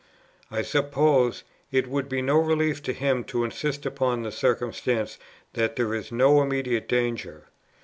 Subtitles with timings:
[0.49, 5.19] I suppose, it would be no relief to him to insist upon the circumstance
[5.53, 7.49] that there is no immediate danger.